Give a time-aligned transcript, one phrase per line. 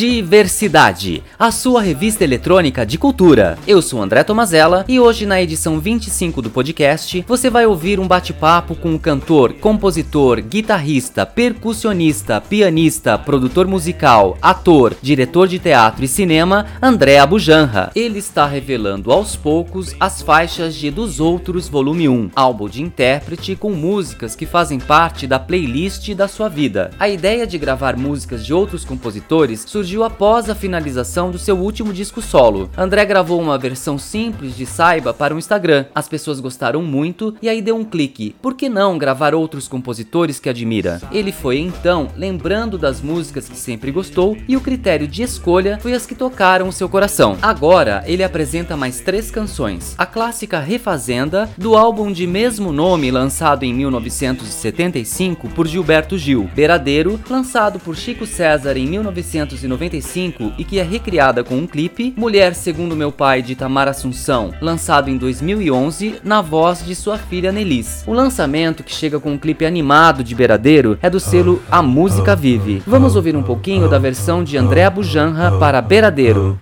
[0.00, 3.58] Diversidade, a sua revista eletrônica de cultura.
[3.66, 8.08] Eu sou André Tomazella e hoje na edição 25 do podcast você vai ouvir um
[8.08, 16.08] bate-papo com o cantor, compositor, guitarrista, percussionista, pianista, produtor musical, ator, diretor de teatro e
[16.08, 17.90] cinema, André Abujanra.
[17.94, 23.54] Ele está revelando aos poucos as faixas de Dos Outros Volume 1, álbum de intérprete
[23.54, 26.90] com músicas que fazem parte da playlist da sua vida.
[26.98, 31.58] A ideia de gravar músicas de outros compositores surgiu surgiu após a finalização do seu
[31.58, 32.70] último disco solo.
[32.78, 35.86] André gravou uma versão simples de Saiba para o Instagram.
[35.92, 38.36] As pessoas gostaram muito e aí deu um clique.
[38.40, 41.00] Por que não gravar outros compositores que admira?
[41.10, 45.92] Ele foi então lembrando das músicas que sempre gostou e o critério de escolha foi
[45.92, 47.36] as que tocaram o seu coração.
[47.42, 53.64] Agora ele apresenta mais três canções: a clássica Refazenda, do álbum de mesmo nome lançado
[53.64, 60.78] em 1975 por Gilberto Gil, Beiradeiro, lançado por Chico César em 1990 95 e que
[60.78, 66.20] é recriada com um clipe, Mulher Segundo Meu Pai de Tamar Assunção, lançado em 2011
[66.22, 68.04] na voz de sua filha Nelis.
[68.06, 72.36] O lançamento, que chega com um clipe animado de Beiradeiro, é do selo A Música
[72.36, 72.82] Vive.
[72.86, 76.60] Vamos ouvir um pouquinho da versão de André Bujanra para Beiradeiro.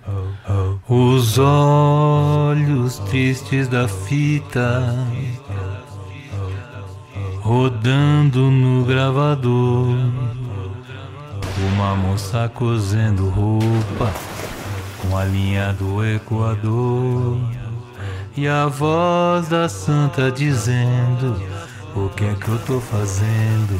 [0.87, 4.95] Os olhos tristes da fita
[7.41, 9.95] rodando no gravador
[11.73, 14.11] uma moça cozendo roupa
[15.01, 17.37] com a linha do Equador.
[18.35, 21.41] E a voz da santa dizendo:
[21.95, 23.79] O que é que eu tô fazendo?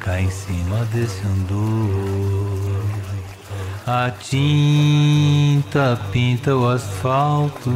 [0.00, 2.80] Cá em cima desse andor.
[3.86, 7.72] A tinta pinta o asfalto,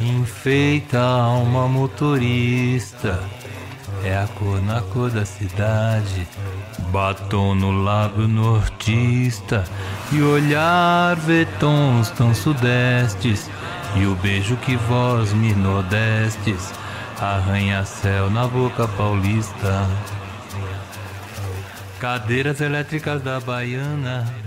[0.00, 3.20] enfeita a alma motorista
[4.04, 6.28] é a cor na cor da cidade.
[6.90, 9.64] Batom no lábio nortista
[10.12, 13.50] e olhar vê tons tão sudestes.
[13.96, 16.72] E o beijo que vós me nordestes
[17.20, 19.88] arranha-céu na boca paulista.
[21.98, 24.43] Cadeiras elétricas da Baiana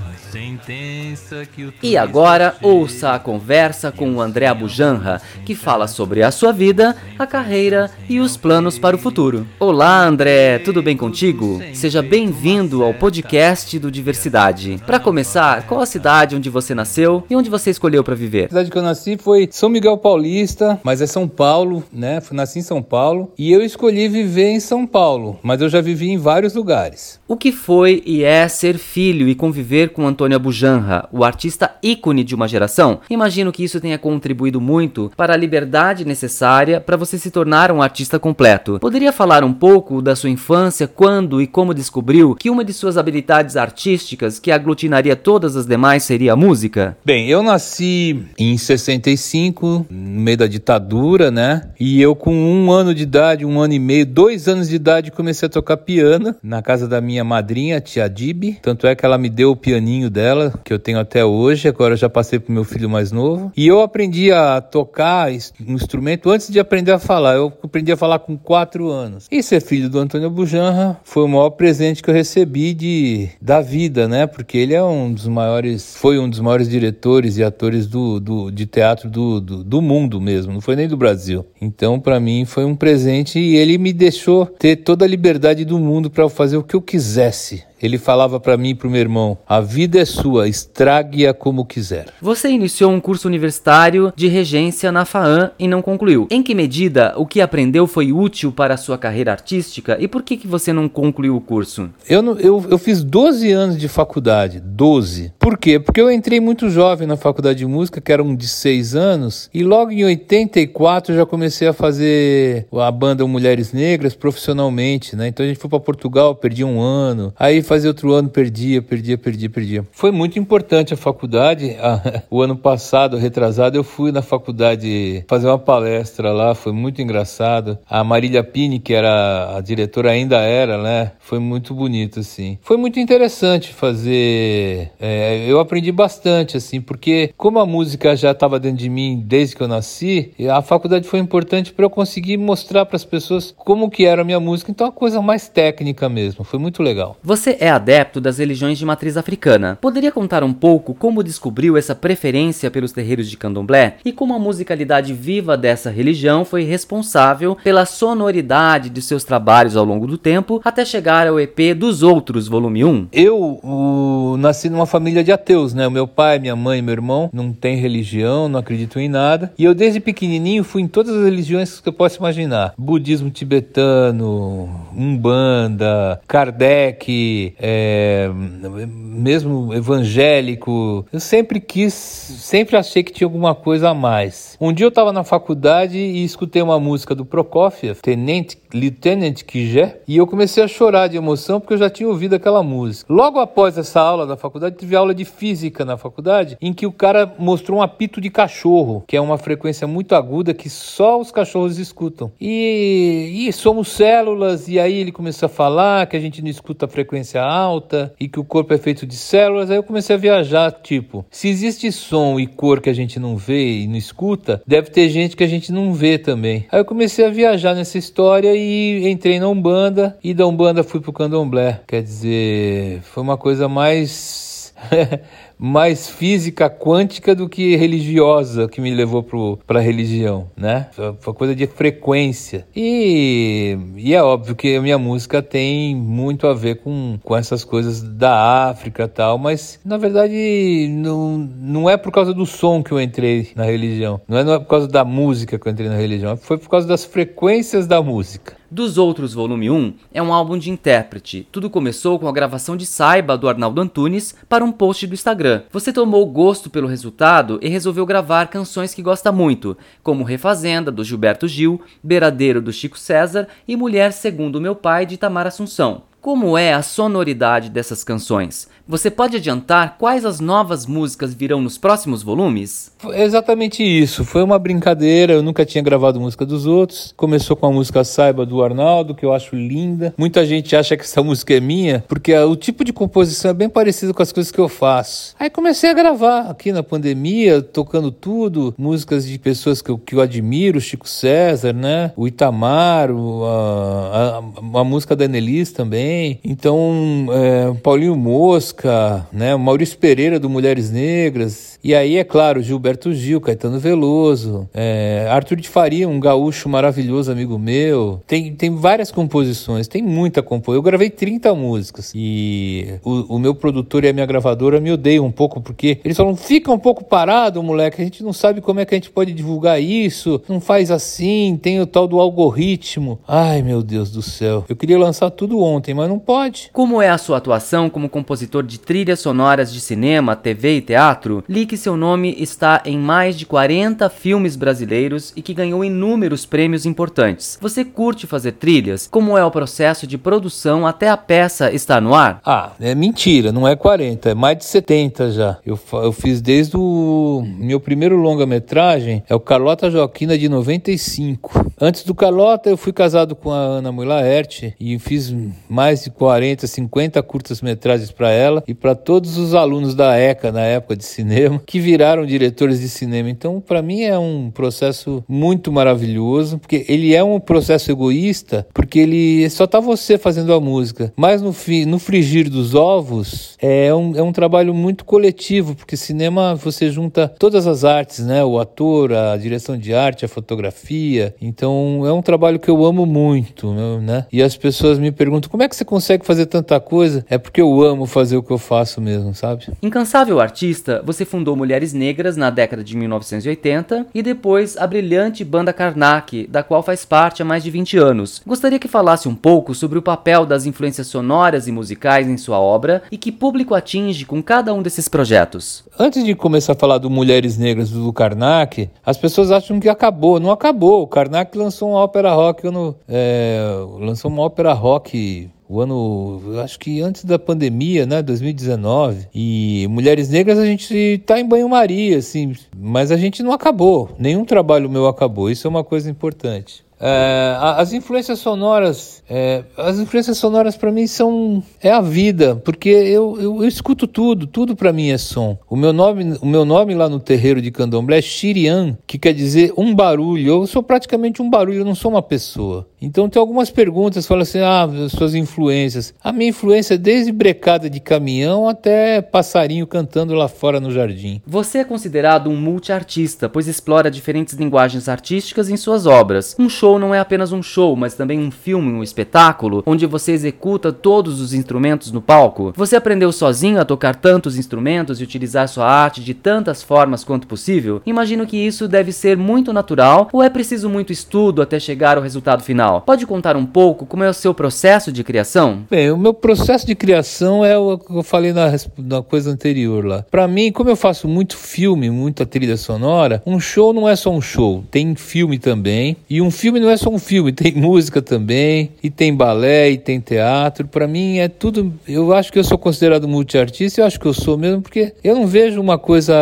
[1.82, 6.96] e agora ouça a conversa com o André Abujanra, que fala sobre a sua vida,
[7.18, 9.48] a carreira e os planos para o futuro.
[9.60, 11.62] Olá, André, tudo bem contigo?
[11.74, 14.82] Seja bem-vindo ao podcast do Diversidade.
[14.86, 18.46] Para começar, qual a cidade onde você nasceu e onde você escolheu para viver?
[18.46, 22.22] A cidade que eu nasci foi São Miguel Paulista, mas é São Paulo, né?
[22.32, 26.10] Nasci em São Paulo e eu escolhi viver em São Paulo, mas eu já vivi
[26.10, 27.20] em vários lugares.
[27.28, 32.24] O que foi e é ser filho e conviver com Antônio Abujanra, o artista ícone
[32.24, 33.02] de uma geração?
[33.10, 37.82] Imagino que isso tenha contribuído muito para a liberdade necessária para você se tornar um
[37.82, 38.80] artista completo.
[38.80, 42.98] Poderia falar um pouco da sua infância, quando e como descobriu que uma de suas
[42.98, 46.98] habilidades artísticas que aglutinaria todas as demais seria a música?
[47.04, 51.70] Bem, eu nasci em 65, no meio da ditadura, né?
[51.78, 55.12] E eu com um ano de idade, um ano e meio, dois anos de idade,
[55.12, 58.60] comecei a tocar piano na casa da minha minha madrinha, tia Dib.
[58.62, 61.68] Tanto é que ela me deu o pianinho dela, que eu tenho até hoje.
[61.68, 63.52] Agora já passei pro meu filho mais novo.
[63.56, 67.36] E eu aprendi a tocar um instrumento antes de aprender a falar.
[67.36, 69.28] Eu aprendi a falar com quatro anos.
[69.32, 73.62] E ser filho do Antônio Bujanra foi o maior presente que eu recebi de, da
[73.62, 74.28] vida, né?
[74.28, 78.52] Porque ele é um dos maiores, foi um dos maiores diretores e atores do, do,
[78.52, 81.46] de teatro do, do, do mundo mesmo, não foi nem do Brasil.
[81.62, 85.80] Então, para mim, foi um presente e ele me deixou ter toda a liberdade do
[85.80, 89.02] mundo para fazer o que eu quisesse ele falava para mim e para o meu
[89.02, 92.08] irmão: a vida é sua, estrague-a como quiser.
[92.22, 96.28] Você iniciou um curso universitário de regência na FAAM e não concluiu.
[96.32, 100.24] Em que medida o que aprendeu foi útil para a sua carreira artística e por
[100.24, 101.90] que, que você não concluiu o curso?
[102.10, 105.34] Eu, não, eu, eu fiz 12 anos de faculdade, 12.
[105.40, 105.80] Por quê?
[105.80, 109.50] Porque eu entrei muito jovem na faculdade de música, que era um de 6 anos,
[109.54, 115.28] e logo em 84 eu já comecei a fazer a banda Mulheres Negras profissionalmente, né?
[115.28, 117.34] Então a gente foi para Portugal, perdi um ano.
[117.38, 119.88] Aí fazia outro ano, perdia, perdia, perdia, perdia.
[119.92, 121.76] Foi muito importante a faculdade.
[122.32, 127.78] o ano passado, retrasado, eu fui na faculdade fazer uma palestra lá, foi muito engraçado.
[127.90, 131.12] A Marília Pini, que era a diretora, ainda era, né?
[131.20, 132.58] Foi muito bonito, assim.
[132.62, 134.92] Foi muito interessante fazer.
[135.00, 139.56] É, eu aprendi bastante, assim, porque como a música já estava dentro de mim desde
[139.56, 143.90] que eu nasci, a faculdade foi importante para eu conseguir mostrar para as pessoas como
[143.90, 144.72] que era a minha música.
[144.72, 146.46] Então, a coisa mais técnica mesmo.
[146.46, 147.18] Foi muito legal.
[147.22, 149.78] Você é adepto das religiões de matriz africana.
[149.80, 154.40] Poderia contar um pouco como descobriu essa preferência pelos terreiros de candomblé e como a
[154.40, 160.62] musicalidade viva dessa religião foi responsável pela sonoridade de seus trabalhos ao longo do tempo
[160.64, 163.08] até chegar ao EP dos Outros, volume 1?
[163.12, 165.88] Eu o, nasci numa família de ateus, né?
[165.88, 169.54] O meu pai, minha mãe meu irmão não têm religião, não acreditam em nada.
[169.58, 172.74] E eu desde pequenininho fui em todas as religiões que eu posso imaginar.
[172.78, 181.06] Budismo tibetano, Umbanda, Kardec, é, mesmo evangélico.
[181.12, 184.58] Eu sempre quis, sempre achei que tinha alguma coisa a mais.
[184.60, 190.02] Um dia eu estava na faculdade e escutei uma música do Prokofiev, Tenente Lieutenant Kijé,
[190.08, 193.12] e eu comecei a chorar de emoção porque eu já tinha ouvido aquela música.
[193.12, 196.92] Logo após essa aula da faculdade, tive aula de física na faculdade, em que o
[196.92, 201.32] cara mostrou um apito de cachorro, que é uma frequência muito aguda que só os
[201.32, 202.32] cachorros escutam.
[202.40, 206.86] E, e somos células, e aí ele começou a falar que a gente não escuta
[206.86, 209.70] a frequência alta e que o corpo é feito de células.
[209.70, 213.38] Aí eu comecei a viajar, tipo, se existe som e cor que a gente não
[213.38, 216.66] vê e não escuta, deve ter gente que a gente não vê também.
[216.72, 221.00] Aí eu comecei a viajar nessa história e entrei na Umbanda e da Umbanda fui
[221.00, 221.82] pro Candomblé.
[221.88, 224.74] Quer dizer, foi uma coisa mais
[225.58, 229.26] mais física quântica do que religiosa que me levou
[229.66, 230.88] para a religião, né?
[231.20, 232.66] Foi coisa de frequência.
[232.76, 237.64] E, e é óbvio que a minha música tem muito a ver com, com essas
[237.64, 242.84] coisas da África e tal, mas na verdade não, não é por causa do som
[242.84, 245.72] que eu entrei na religião, não é, não é por causa da música que eu
[245.72, 248.56] entrei na religião, foi por causa das frequências da música.
[248.70, 251.48] Dos Outros Volume 1 é um álbum de intérprete.
[251.54, 255.62] Tudo começou com a gravação de Saiba do Arnaldo Antunes para um post do Instagram.
[255.72, 261.02] Você tomou gosto pelo resultado e resolveu gravar canções que gosta muito, como Refazenda do
[261.02, 266.04] Gilberto Gil, Beiradeiro do Chico César e Mulher Segundo Meu Pai de Tamar Assunção.
[266.28, 268.68] Como é a sonoridade dessas canções?
[268.86, 272.92] Você pode adiantar quais as novas músicas virão nos próximos volumes?
[273.14, 274.26] Exatamente isso.
[274.26, 275.32] Foi uma brincadeira.
[275.32, 277.14] Eu nunca tinha gravado música dos outros.
[277.16, 280.14] Começou com a música Saiba do Arnaldo, que eu acho linda.
[280.18, 283.70] Muita gente acha que essa música é minha, porque o tipo de composição é bem
[283.70, 285.34] parecido com as coisas que eu faço.
[285.40, 290.16] Aí comecei a gravar aqui na pandemia, tocando tudo, músicas de pessoas que eu, que
[290.16, 292.12] eu admiro, Chico César, né?
[292.18, 294.42] O Itamar, a,
[294.76, 296.17] a, a música da Nelis também.
[296.44, 299.56] Então, é, Paulinho Mosca, né?
[299.56, 301.77] Maurício Pereira do Mulheres Negras.
[301.88, 307.32] E aí, é claro, Gilberto Gil, Caetano Veloso, é, Arthur de Faria, um gaúcho maravilhoso,
[307.32, 308.22] amigo meu.
[308.28, 310.74] Tem, tem várias composições, tem muita composição.
[310.74, 312.12] Eu gravei 30 músicas.
[312.14, 316.18] E o, o, meu produtor e a minha gravadora me odeiam um pouco, porque eles
[316.18, 319.10] falam: fica um pouco parado, moleque, a gente não sabe como é que a gente
[319.10, 323.18] pode divulgar isso, não faz assim, tem o tal do algoritmo.
[323.26, 324.66] Ai, meu Deus do céu.
[324.68, 326.70] Eu queria lançar tudo ontem, mas não pode.
[326.74, 331.46] Como é a sua atuação como compositor de trilhas sonoras de cinema, TV e teatro?
[331.48, 336.44] Li que seu nome está em mais de 40 filmes brasileiros e que ganhou inúmeros
[336.44, 337.56] prêmios importantes.
[337.62, 339.08] Você curte fazer trilhas?
[339.08, 342.42] Como é o processo de produção até a peça estar no ar?
[342.44, 345.60] Ah, é mentira, não é 40, é mais de 70 já.
[345.64, 351.68] Eu, eu fiz desde o meu primeiro longa-metragem, é o Carlota Joaquina de 95.
[351.80, 355.32] Antes do Carlota, eu fui casado com a Ana Mulaert e fiz
[355.70, 360.62] mais de 40, 50 curtas-metragens para ela e para todos os alunos da ECA na
[360.62, 363.30] época de cinema que viraram diretores de cinema.
[363.30, 369.00] Então, para mim é um processo muito maravilhoso, porque ele é um processo egoísta, porque
[369.00, 371.14] ele só tá você fazendo a música.
[371.16, 375.98] Mas no, fi, no frigir dos ovos é um, é um trabalho muito coletivo, porque
[375.98, 378.44] cinema você junta todas as artes, né?
[378.44, 381.36] O ator, a direção de arte, a fotografia.
[381.42, 384.26] Então é um trabalho que eu amo muito, né?
[384.32, 387.26] E as pessoas me perguntam como é que você consegue fazer tanta coisa?
[387.30, 389.68] É porque eu amo fazer o que eu faço mesmo, sabe?
[389.82, 395.72] Incansável artista, você fundou Mulheres Negras na década de 1980 e depois a brilhante banda
[395.72, 398.42] Karnak, da qual faz parte há mais de 20 anos.
[398.46, 402.60] Gostaria que falasse um pouco sobre o papel das influências sonoras e musicais em sua
[402.60, 405.84] obra e que público atinge com cada um desses projetos.
[405.98, 410.40] Antes de começar a falar do Mulheres Negras do Karnak, as pessoas acham que acabou.
[410.40, 411.02] Não acabou.
[411.02, 412.64] O Karnak lançou uma ópera rock,
[413.08, 419.28] é, lançou uma ópera rock o ano, acho que antes da pandemia, né, 2019.
[419.34, 424.10] E Mulheres Negras a gente tá em banho-maria, assim, mas a gente não acabou.
[424.18, 425.50] Nenhum trabalho meu acabou.
[425.50, 426.88] Isso é uma coisa importante.
[427.00, 432.90] É, as influências sonoras, é, as influências sonoras para mim são é a vida, porque
[432.90, 435.58] eu, eu, eu escuto tudo, tudo para mim é som.
[435.70, 439.34] O meu nome, o meu nome lá no terreiro de Candomblé é Shirian, que quer
[439.34, 440.48] dizer um barulho.
[440.48, 442.88] Eu sou praticamente um barulho, eu não sou uma pessoa.
[443.00, 446.16] Então tem algumas perguntas, fala assim, ah, suas influências.
[446.24, 451.40] A minha influência é desde brecada de caminhão até passarinho cantando lá fora no jardim.
[451.46, 456.56] Você é considerado um multiartista, pois explora diferentes linguagens artísticas em suas obras.
[456.58, 460.32] Um show não é apenas um show, mas também um filme, um espetáculo, onde você
[460.32, 462.74] executa todos os instrumentos no palco.
[462.76, 467.46] Você aprendeu sozinho a tocar tantos instrumentos e utilizar sua arte de tantas formas quanto
[467.46, 468.02] possível?
[468.08, 472.24] Imagino que isso deve ser muito natural ou é preciso muito estudo até chegar ao
[472.24, 472.87] resultado final?
[473.06, 475.84] Pode contar um pouco como é o seu processo de criação?
[475.90, 480.06] Bem, o meu processo de criação é o que eu falei na, na coisa anterior
[480.06, 480.26] lá.
[480.30, 484.32] Para mim, como eu faço muito filme, muita trilha sonora, um show não é só
[484.32, 486.18] um show, tem filme também.
[486.30, 489.98] E um filme não é só um filme, tem música também, e tem balé, e
[489.98, 490.88] tem teatro.
[490.88, 491.94] Para mim é tudo.
[492.08, 495.36] Eu acho que eu sou considerado multiartista, eu acho que eu sou mesmo, porque eu
[495.36, 496.34] não vejo uma coisa.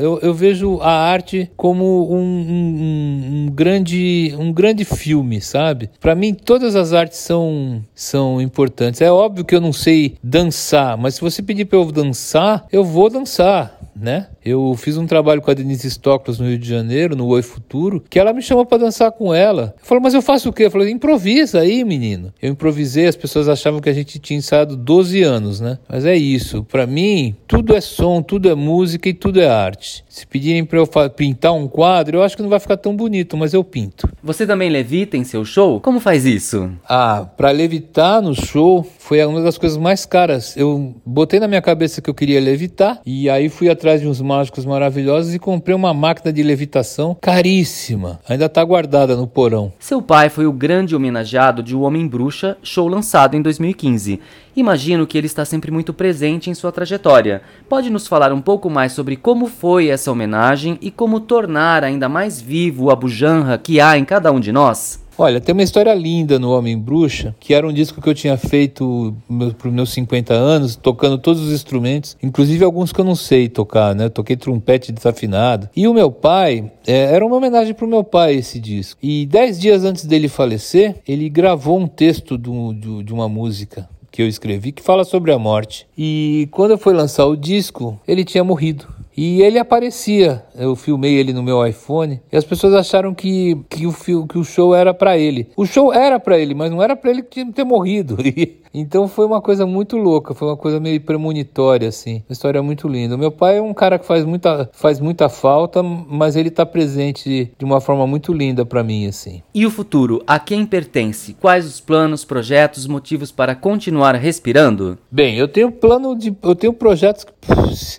[0.00, 5.90] Eu, eu vejo a arte como um, um, um grande, um grande filme, sabe?
[6.00, 9.00] Para mim, todas as artes são, são importantes.
[9.00, 12.84] É óbvio que eu não sei dançar, mas se você pedir para eu dançar, eu
[12.84, 14.26] vou dançar né?
[14.44, 18.04] Eu fiz um trabalho com a Denise Stoklos no Rio de Janeiro, no Oi Futuro,
[18.10, 19.74] que ela me chamou para dançar com ela.
[19.80, 20.64] Eu falei, mas eu faço o quê?
[20.64, 22.30] Eu falei, improvisa aí, menino.
[22.42, 25.78] Eu improvisei, as pessoas achavam que a gente tinha ensaiado 12 anos, né?
[25.88, 26.62] Mas é isso.
[26.64, 30.04] Para mim, tudo é som, tudo é música e tudo é arte.
[30.10, 33.38] Se pedirem para eu pintar um quadro, eu acho que não vai ficar tão bonito,
[33.38, 34.06] mas eu pinto.
[34.22, 35.80] Você também levita em seu show?
[35.80, 36.70] Como faz isso?
[36.86, 40.54] Ah, para levitar no show foi uma das coisas mais caras.
[40.54, 44.20] Eu botei na minha cabeça que eu queria levitar e aí fui atrás de uns
[44.34, 48.20] mágicos maravilhosos e comprei uma máquina de levitação caríssima.
[48.28, 49.72] Ainda está guardada no porão.
[49.78, 54.20] Seu pai foi o grande homenageado de O Homem Bruxa, show lançado em 2015.
[54.56, 57.42] Imagino que ele está sempre muito presente em sua trajetória.
[57.68, 62.08] Pode nos falar um pouco mais sobre como foi essa homenagem e como tornar ainda
[62.08, 65.03] mais vivo a bujanra que há em cada um de nós?
[65.16, 68.36] Olha, tem uma história linda no Homem Bruxa, que era um disco que eu tinha
[68.36, 69.14] feito
[69.56, 73.48] para os meus 50 anos, tocando todos os instrumentos, inclusive alguns que eu não sei
[73.48, 74.08] tocar, né?
[74.08, 75.68] toquei trompete desafinado.
[75.76, 78.98] E o meu pai, é, era uma homenagem para o meu pai esse disco.
[79.00, 84.22] E dez dias antes dele falecer, ele gravou um texto do, de uma música que
[84.22, 85.86] eu escrevi que fala sobre a morte.
[85.98, 88.86] E quando eu fui lançar o disco, ele tinha morrido.
[89.16, 93.86] E ele aparecia, eu filmei ele no meu iPhone, e as pessoas acharam que, que,
[93.86, 95.48] o, que o show era para ele.
[95.56, 98.16] O show era para ele, mas não era para ele ter morrido.
[98.74, 102.22] então foi uma coisa muito louca, foi uma coisa meio premonitória, assim.
[102.28, 103.14] Uma história muito linda.
[103.14, 106.66] O meu pai é um cara que faz muita, faz muita falta, mas ele tá
[106.66, 109.42] presente de uma forma muito linda para mim, assim.
[109.54, 111.34] E o futuro, a quem pertence?
[111.34, 114.98] Quais os planos, projetos, motivos para continuar respirando?
[115.10, 116.34] Bem, eu tenho plano de.
[116.42, 117.32] Eu tenho projetos que,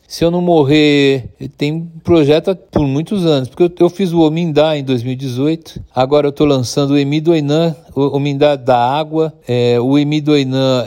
[0.08, 4.78] se eu não morrer tem projeto por muitos anos, porque eu, eu fiz o Omindá
[4.78, 9.80] em 2018, agora eu estou lançando o Emi do Ainan, o Omindá da água, é,
[9.80, 10.34] o Emi do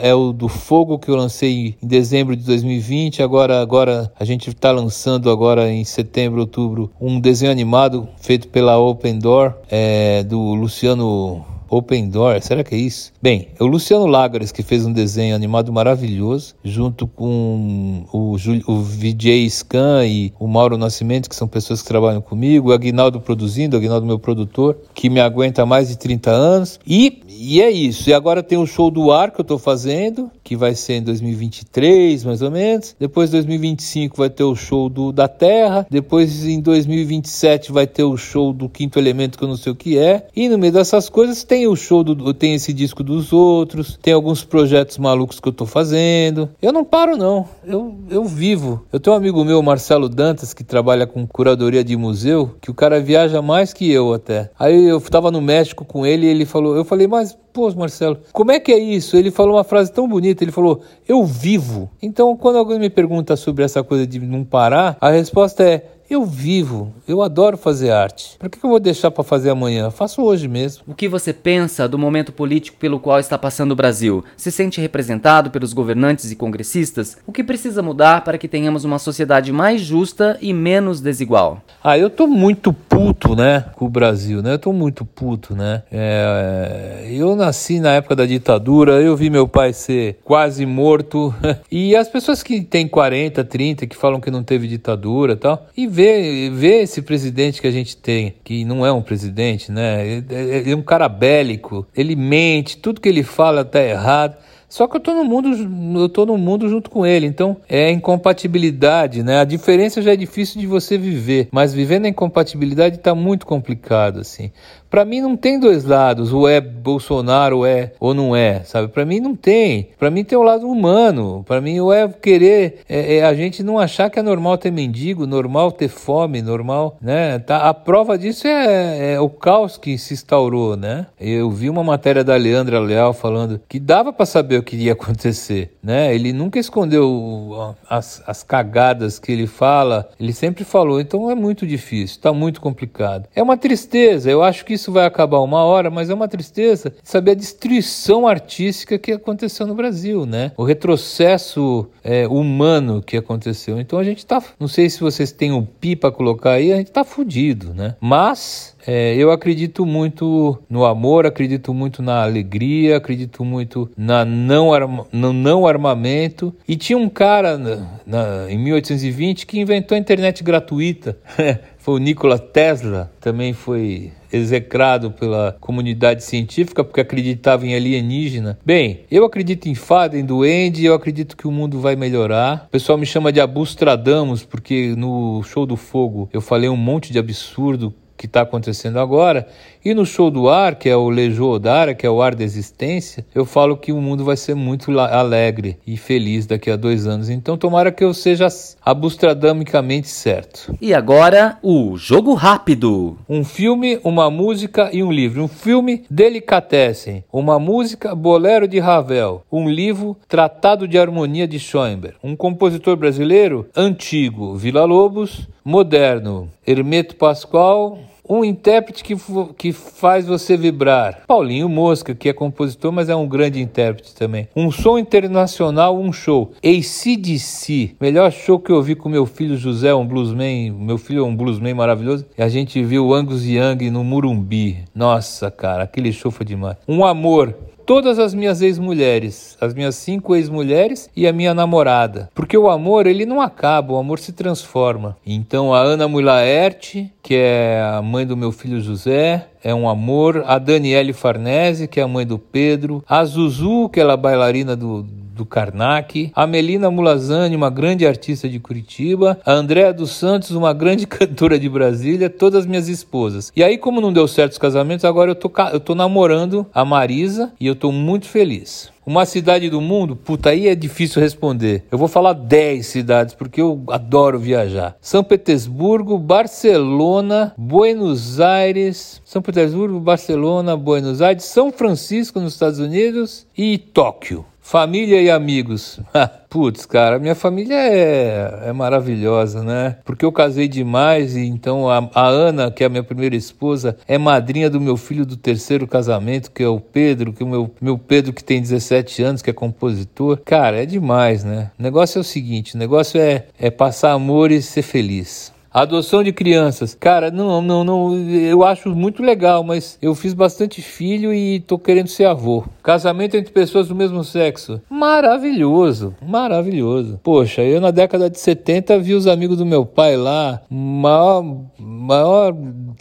[0.01, 4.49] É o do fogo que eu lancei em dezembro de 2020, agora, agora a gente
[4.49, 10.53] está lançando agora em setembro, outubro, um desenho animado feito pela Open Door, é, do
[10.53, 13.13] Luciano Open Door, será que é isso?
[13.21, 18.35] Bem, é o Luciano Lagares que fez um desenho animado maravilhoso, junto com o,
[18.67, 23.21] o VJ Scan e o Mauro Nascimento, que são pessoas que trabalham comigo, o Aguinaldo
[23.21, 26.79] produzindo, o Aguinaldo meu produtor, que me aguenta há mais de 30 anos.
[26.87, 28.09] E, e é isso.
[28.09, 31.03] E agora tem o show do ar que eu estou fazendo, que vai ser em
[31.03, 32.93] 2023, mais ou menos.
[32.99, 35.87] Depois, 2025, vai ter o show do, da Terra.
[35.89, 39.75] Depois, em 2027, vai ter o show do Quinto Elemento, que eu não sei o
[39.75, 40.27] que é.
[40.35, 42.33] E no meio dessas coisas, tem o show do.
[42.33, 46.49] tem esse disco dos outros, tem alguns projetos malucos que eu tô fazendo.
[46.61, 47.47] Eu não paro, não.
[47.65, 48.83] Eu, eu vivo.
[48.91, 52.73] Eu tenho um amigo meu, Marcelo Dantas, que trabalha com curadoria de museu, que o
[52.73, 54.51] cara viaja mais que eu até.
[54.59, 56.75] Aí eu tava no México com ele e ele falou.
[56.75, 59.17] Eu falei, mas Pô, Marcelo, como é que é isso?
[59.17, 61.89] Ele falou uma frase tão bonita, ele falou, eu vivo.
[62.01, 66.25] Então, quando alguém me pergunta sobre essa coisa de não parar, a resposta é, Eu
[66.25, 68.35] vivo, eu adoro fazer arte.
[68.39, 69.91] Por que eu vou deixar para fazer amanhã?
[69.91, 70.83] faço hoje mesmo.
[70.87, 74.23] O que você pensa do momento político pelo qual está passando o Brasil?
[74.35, 77.19] Se sente representado pelos governantes e congressistas?
[77.27, 81.61] O que precisa mudar para que tenhamos uma sociedade mais justa e menos desigual?
[81.83, 84.53] Ah, eu tô muito puto, né, com o Brasil, né?
[84.53, 85.83] Eu tô muito puto, né?
[85.91, 91.33] É, eu nasci na época da ditadura, eu vi meu pai ser quase morto
[91.71, 95.85] e as pessoas que têm 40, 30, que falam que não teve ditadura, tal, e
[95.99, 100.23] vê, vê esse presidente que a gente tem, que não é um presidente, né?
[100.29, 104.37] Ele é um cara bélico, ele mente, tudo que ele fala tá errado.
[104.69, 107.91] Só que eu tô no mundo, eu tô no mundo junto com ele, então é
[107.91, 109.39] incompatibilidade, né?
[109.39, 114.19] A diferença já é difícil de você viver, mas vivendo a incompatibilidade está muito complicado
[114.19, 114.51] assim.
[114.89, 118.87] Para mim não tem dois lados, ou é Bolsonaro ou é ou não é, sabe?
[118.87, 119.89] Para mim não tem.
[119.97, 121.43] Para mim tem o um lado humano.
[121.47, 124.71] Para mim ou é querer é, é, a gente não achar que é normal ter
[124.71, 127.39] mendigo, normal ter fome, normal, né?
[127.39, 131.05] Tá, a prova disso é, é o caos que se instaurou, né?
[131.19, 134.93] Eu vi uma matéria da Leandra Leal falando que dava para saber o que ia
[134.93, 136.13] acontecer, né?
[136.15, 140.99] Ele nunca escondeu as, as cagadas que ele fala, ele sempre falou.
[140.99, 143.27] Então é muito difícil, está muito complicado.
[143.35, 144.29] É uma tristeza.
[144.29, 148.27] Eu acho que isso vai acabar uma hora, mas é uma tristeza saber a destruição
[148.27, 150.51] artística que aconteceu no Brasil, né?
[150.57, 153.79] O retrocesso é, humano que aconteceu.
[153.79, 156.77] Então a gente tá, não sei se vocês têm um pi para colocar aí, a
[156.77, 157.95] gente tá fudido, né?
[157.99, 164.73] Mas é, eu acredito muito no amor, acredito muito na alegria, acredito muito na não
[164.73, 166.55] arma, no não armamento.
[166.67, 171.17] E tinha um cara na, na, em 1820 que inventou a internet gratuita.
[171.89, 178.59] foi o Nikola Tesla, também foi execrado pela comunidade científica porque acreditava em alienígena.
[178.63, 182.65] Bem, eu acredito em fada, em duende, eu acredito que o mundo vai melhorar.
[182.67, 187.11] O pessoal me chama de Abustradamus porque no show do fogo eu falei um monte
[187.11, 189.47] de absurdo que está acontecendo agora.
[189.83, 192.43] E no show do ar, que é o Lejo Odara, que é o ar da
[192.43, 197.07] existência, eu falo que o mundo vai ser muito alegre e feliz daqui a dois
[197.07, 197.29] anos.
[197.29, 198.47] Então tomara que eu seja
[198.85, 200.75] abustradamicamente certo.
[200.81, 203.17] E agora, o Jogo Rápido.
[203.27, 205.43] Um filme, uma música e um livro.
[205.43, 207.23] Um filme, Delicatessen.
[207.31, 209.43] Uma música, Bolero de Ravel.
[209.49, 212.17] Um livro, Tratado de Harmonia de Schoenberg.
[212.21, 215.47] Um compositor brasileiro, antigo, Vila Lobos.
[215.63, 219.15] Moderno, Hermeto Pascoal, um intérprete que,
[219.57, 221.23] que faz você vibrar.
[221.27, 224.47] Paulinho Mosca, que é compositor, mas é um grande intérprete também.
[224.55, 226.51] Um som internacional, um show.
[226.63, 230.71] ACDC, melhor show que eu vi com meu filho José, um bluesman.
[230.71, 232.25] Meu filho é um bluesman maravilhoso.
[232.37, 234.83] E a gente viu Angus Young no Murumbi.
[234.93, 236.77] Nossa, cara, aquele show foi demais.
[236.87, 237.55] Um amor,
[237.89, 242.29] todas as minhas ex-mulheres, as minhas cinco ex-mulheres e a minha namorada.
[242.35, 245.17] Porque o amor, ele não acaba, o amor se transforma.
[245.25, 250.43] Então a Ana Mulaert, que é a mãe do meu filho José, é um amor.
[250.45, 253.03] A Daniele Farnese, que é a mãe do Pedro.
[253.09, 255.01] A Zuzu, que é a bailarina do,
[255.39, 260.73] do Karnak, a Melina Mulazani, uma grande artista de Curitiba, a Andréa dos Santos, uma
[260.73, 263.51] grande cantora de Brasília, todas minhas esposas.
[263.55, 266.83] E aí, como não deu certo os casamentos, agora eu tô, eu tô namorando a
[266.83, 268.91] Marisa e eu tô muito feliz.
[269.05, 270.15] Uma cidade do mundo?
[270.15, 271.85] Puta, aí é difícil responder.
[271.91, 274.95] Eu vou falar 10 cidades porque eu adoro viajar.
[275.01, 283.47] São Petersburgo, Barcelona, Buenos Aires, São Petersburgo, Barcelona, Buenos Aires, São Francisco nos Estados Unidos
[283.57, 284.45] e Tóquio.
[284.59, 285.99] Família e amigos.
[286.49, 289.97] Putz, cara, minha família é, é maravilhosa, né?
[290.03, 293.95] Porque eu casei demais e então a, a, Ana, que é a minha primeira esposa,
[294.07, 297.49] é madrinha do meu filho do terceiro casamento, que é o Pedro, que é o
[297.49, 300.41] meu, meu Pedro que tem 17 anos, que é compositor.
[300.43, 301.69] Cara, é demais, né?
[301.77, 305.53] O negócio é o seguinte, o negócio é, é passar amor e ser feliz.
[305.79, 306.93] Adoção de crianças.
[306.93, 311.79] Cara, não, não, não, eu acho muito legal, mas eu fiz bastante filho e tô
[311.79, 312.65] querendo ser avô.
[312.83, 314.81] Casamento entre pessoas do mesmo sexo.
[314.89, 317.17] Maravilhoso, maravilhoso.
[317.23, 321.45] Poxa, eu na década de 70 vi os amigos do meu pai lá, maior,
[321.79, 322.53] maior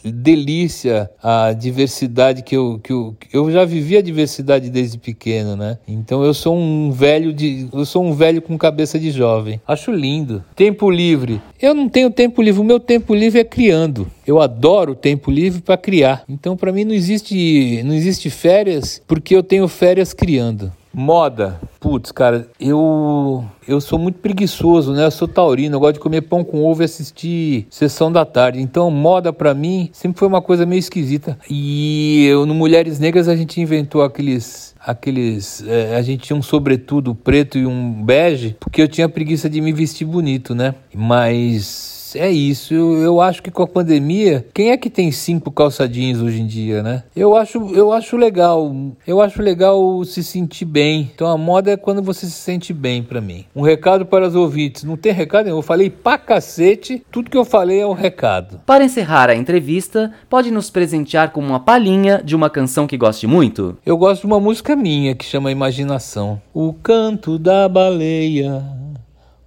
[0.05, 5.79] delícia a diversidade que eu, que eu, eu já vivi a diversidade desde pequeno, né?
[5.88, 9.61] Então eu sou um velho de, eu sou um velho com cabeça de jovem.
[9.67, 10.45] Acho lindo.
[10.55, 11.41] Tempo livre.
[11.61, 14.07] Eu não tenho tempo livre, meu tempo livre é criando.
[14.27, 16.23] Eu adoro o tempo livre para criar.
[16.29, 20.71] Então para mim não existe não existe férias porque eu tenho férias criando.
[20.93, 21.59] Moda.
[21.81, 25.07] Putz, cara, eu eu sou muito preguiçoso, né?
[25.07, 28.61] Eu sou taurino, eu gosto de comer pão com ovo e assistir sessão da tarde.
[28.61, 31.39] Então, moda para mim sempre foi uma coisa meio esquisita.
[31.49, 36.43] E eu, no Mulheres Negras a gente inventou aqueles aqueles é, a gente tinha um
[36.43, 40.75] sobretudo preto e um bege, porque eu tinha preguiça de me vestir bonito, né?
[40.95, 42.75] Mas é isso.
[42.75, 46.47] Eu, eu acho que com a pandemia, quem é que tem cinco calçadinhos hoje em
[46.47, 47.03] dia, né?
[47.14, 48.75] Eu acho, eu acho legal.
[49.07, 51.11] Eu acho legal se sentir bem.
[51.14, 53.44] Então a moda é quando você se sente bem para mim.
[53.55, 54.85] Um recado para os ouvintes.
[54.85, 57.03] Não tem recado Eu falei pra cacete.
[57.11, 58.61] Tudo que eu falei é um recado.
[58.66, 63.27] Para encerrar a entrevista, pode nos presentear com uma palhinha de uma canção que goste
[63.27, 63.77] muito?
[63.85, 66.40] Eu gosto de uma música minha que chama Imaginação.
[66.53, 68.62] O canto da baleia,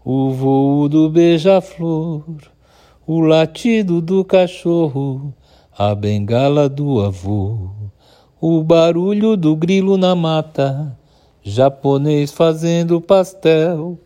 [0.04, 2.24] o voo do beija-flor,
[3.06, 5.34] o latido do cachorro,
[5.78, 7.70] a bengala do avô,
[8.40, 10.98] o barulho do grilo na mata,
[11.44, 14.00] japonês fazendo pastel,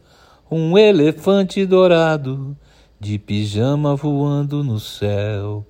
[0.52, 2.58] um elefante dourado
[3.00, 5.66] de pijama voando no céu,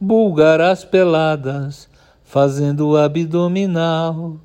[0.00, 1.88] búlgaras peladas
[2.24, 4.40] fazendo abdominal,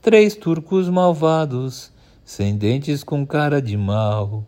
[0.00, 1.92] três turcos malvados,
[2.24, 4.44] sem dentes com cara de mal,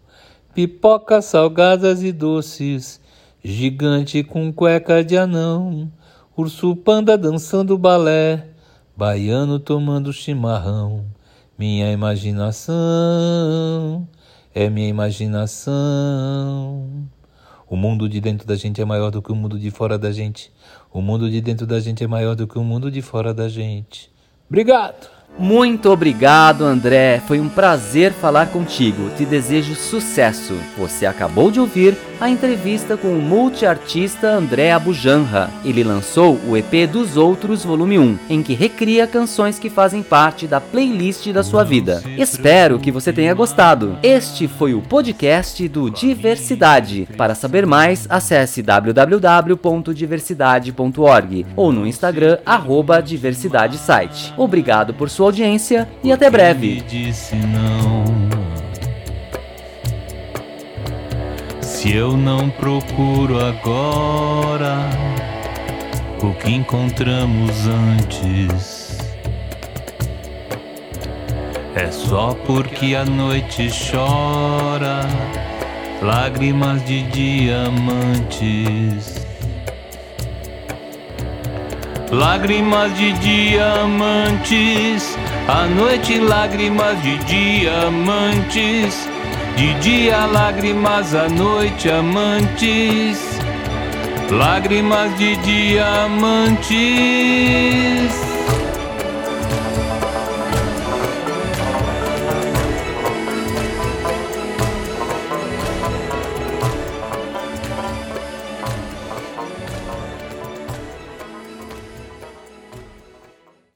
[0.54, 3.00] pipocas salgadas e doces,
[3.42, 5.90] gigante com cueca de anão,
[6.36, 8.48] urso panda dançando balé,
[8.96, 11.04] baiano tomando chimarrão.
[11.58, 12.74] Minha imaginação
[14.54, 15.70] é minha imaginação.
[17.68, 20.10] O mundo de dentro da gente é maior do que o mundo de fora da
[20.10, 20.52] gente.
[20.92, 23.48] O mundo de dentro da gente é maior do que o mundo de fora da
[23.48, 24.10] gente.
[24.48, 25.19] Obrigado!
[25.38, 27.22] Muito obrigado, André.
[27.26, 29.08] Foi um prazer falar contigo.
[29.16, 30.54] Te desejo sucesso.
[30.76, 35.48] Você acabou de ouvir a entrevista com o multiartista André Abujanra.
[35.64, 40.46] Ele lançou o EP dos Outros Volume 1, em que recria canções que fazem parte
[40.46, 42.02] da playlist da sua vida.
[42.18, 43.96] Espero que você tenha gostado.
[44.02, 47.08] Este foi o podcast do Diversidade.
[47.16, 52.36] Para saber mais, acesse www.diversidade.org ou no Instagram
[53.02, 54.34] Diversidade Site.
[54.36, 56.82] Obrigado por sua audiência e até breve.
[61.60, 64.88] Se eu não procuro agora
[66.22, 68.98] o que encontramos antes,
[71.74, 75.06] é só porque a noite chora
[76.02, 78.50] lágrimas de diamantes.
[82.12, 89.08] Lágrimas de diamantes, à noite lágrimas de diamantes,
[89.56, 93.38] de dia lágrimas, à noite amantes,
[94.28, 96.70] lágrimas de diamantes.